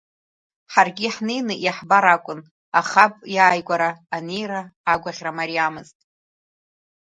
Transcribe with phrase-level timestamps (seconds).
[0.71, 2.41] Ҳаргьы ҳнеины иаҳбар акәын,
[2.79, 5.97] аха аб иааигәара анеира агәыӷьра мариамызт.